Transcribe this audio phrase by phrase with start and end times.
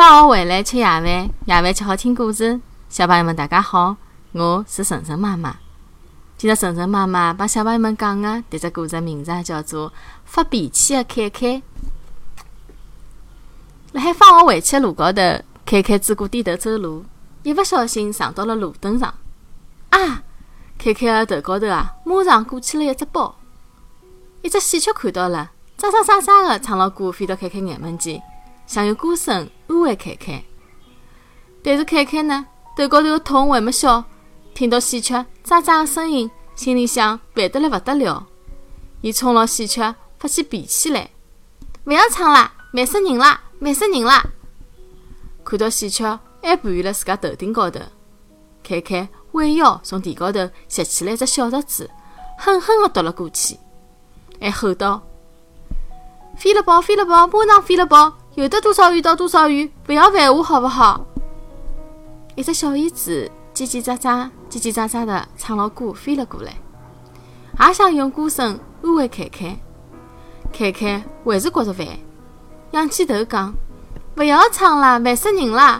[0.00, 2.58] 放学回来吃夜饭，夜饭吃好听故事。
[2.88, 3.94] 小朋友们，大家好，
[4.32, 5.54] 我是晨晨妈妈。
[6.38, 9.90] 今朝晨晨妈妈帮小朋友们讲的迭只故事名字叫做
[10.24, 11.46] 《发脾气的凯凯》。
[13.92, 15.20] 辣海放学回去的路高头，
[15.66, 17.04] 凯凯只顾低头走路，
[17.42, 19.12] 一不小心撞到了路灯上。
[19.90, 20.22] 啊！
[20.78, 23.36] 凯凯的头高头啊，马上鼓起了一只包。
[24.40, 28.22] 一只喜鹊看到了，喳喳喳喳的唱了歌，飞到凯凯眼门前，
[28.70, 30.44] 想用歌声安慰凯凯。
[31.60, 34.04] 但是凯凯呢，头高头的痛还没消，
[34.54, 38.28] 听到喜鹊喳喳的声音，心里想烦得来不得了。
[39.00, 41.10] 伊冲牢喜鹊发起脾气来
[41.82, 44.24] ：“勿要唱啦，烦死人啦，烦死人啦！”
[45.42, 47.80] 看到喜鹊还盘于了自家头顶高头，
[48.62, 51.90] 凯凯弯腰从地高头拾起来一只小石子，
[52.38, 53.58] 狠狠地夺了过去。
[54.40, 55.02] 还吼道
[56.38, 61.04] ：“飞了跑，飞了跑，马上飞了跑，有得多少远到多少雨，不要烦我，好不好？”
[62.34, 66.54] 一只小燕子叽叽喳喳、叽叽喳喳的唱了歌，飞了过来，
[67.68, 69.54] 也想用歌声安慰凯凯。
[70.50, 71.86] 凯凯还是觉着烦，
[72.70, 73.52] 仰起头讲
[74.16, 75.78] ：“不要唱了，烦死人啦！”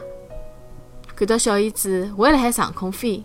[1.16, 3.24] 看到小燕子还辣海上空飞，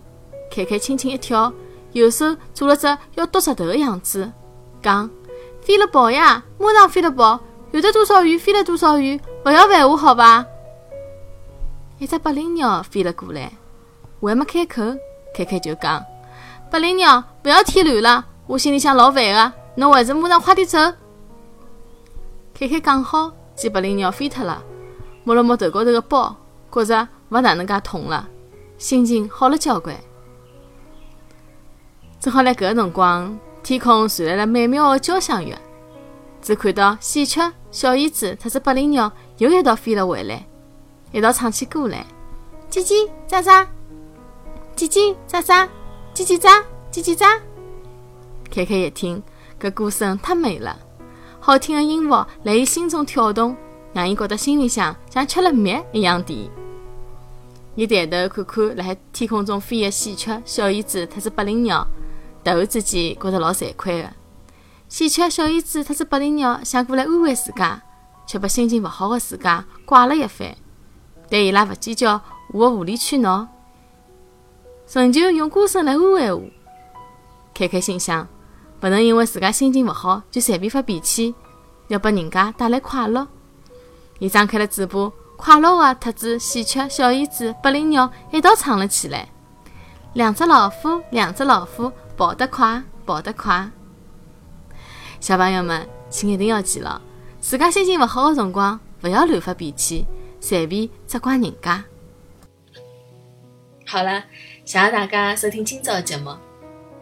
[0.50, 1.52] 凯凯轻轻一跳，
[1.92, 4.32] 右手做了只要剁石头的样子，
[4.82, 5.10] 讲。
[5.60, 7.40] 飞了跑呀，马上飞了跑，
[7.72, 10.46] 有得多少远飞了多少远，不要烦我，好吧？
[11.98, 13.52] 一只百灵鸟飞了过来，
[14.20, 14.82] 还没开口，
[15.34, 16.04] 凯凯就讲
[16.70, 20.78] ：“百灵鸟，不要添乱了，我心里想老烦的，侬还是马上快点走。”
[22.54, 24.62] 凯凯讲好，见百灵鸟飞脱了，
[25.24, 26.34] 摸了摸头高头的包，
[26.70, 28.28] 觉着勿哪能介痛了，
[28.78, 29.94] 心情好了交关。
[32.20, 33.38] 正好在搿个辰光。
[33.62, 35.52] 天空传来了美妙的交响乐，
[36.46, 40.46] 只看到喜鹊、小燕子特子百灵鸟又一道飞了回来，
[41.10, 42.06] 一道唱起歌来：
[42.70, 43.66] 叽叽喳喳，
[44.76, 45.68] 叽叽喳喳，
[46.14, 47.40] 叽叽喳，叽叽喳。
[48.48, 49.20] 凯凯一听，
[49.60, 50.78] 搿歌声太美了，
[51.40, 52.10] 好听的音符
[52.44, 53.56] 辣伊心中跳动，
[53.92, 56.48] 让伊觉得心里向像吃了蜜一样甜。
[57.74, 61.84] 伊抬头看看辣海天空中飞的喜鹊、小燕子特子百灵鸟。
[62.44, 64.12] 突然之间，觉着老惭愧的。
[64.88, 67.82] 喜鹊、小燕子特子百灵鸟想过来安慰自家，
[68.24, 70.56] 却把心情勿好的自家怪了一番。
[71.28, 72.20] 但伊拉勿计较
[72.52, 73.48] 我的无理取闹，
[74.92, 76.42] 仍旧用歌声来安慰我。
[77.52, 78.28] 开开心想，
[78.80, 81.34] 勿能因为自家心情勿好就随便发脾气，
[81.88, 83.26] 要拨人家带来快乐。
[84.20, 89.28] 伊张开了嘴巴，快乐的特子喜鹊、小燕子、百灵鸟一道唱了起来：
[90.12, 91.90] 两只老虎，两只老虎。
[92.16, 93.68] 跑得快，跑得快！
[95.20, 97.00] 小朋友们，请一定要记牢，
[97.40, 100.06] 自家心情勿好的辰光，勿要乱发脾气，
[100.40, 101.84] 随便责怪人家。
[103.86, 104.24] 好了，
[104.64, 106.34] 谢谢大家收听今朝的节目。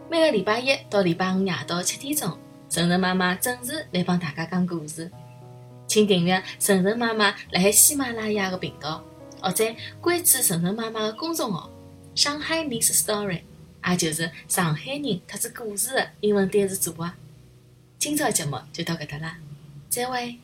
[0.09, 2.37] 每个礼拜一到礼拜五夜到七点钟，
[2.69, 5.11] 晨晨妈妈准时来帮大家讲故事。
[5.87, 9.03] 请订阅晨晨妈妈辣海喜马拉雅的频道，
[9.41, 9.65] 或者
[9.99, 11.69] 关注晨晨妈妈的公众号
[12.15, 13.41] “上海 News Story”。
[13.87, 17.11] 也就是上海人特子故事的英文单词组合。
[18.05, 19.39] 今朝节目就到搿搭啦，
[19.89, 20.37] 再会。